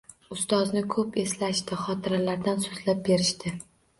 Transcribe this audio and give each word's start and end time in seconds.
Ustozni 0.35 0.81
ko’p 0.93 1.19
eslashdi, 1.23 1.77
xotiralardan 1.83 2.65
so’zlab 2.67 3.07
berishdi. 3.11 3.55